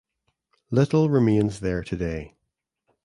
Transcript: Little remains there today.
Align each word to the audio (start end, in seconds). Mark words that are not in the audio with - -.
Little 0.71 1.11
remains 1.11 1.59
there 1.59 1.83
today. 1.83 2.33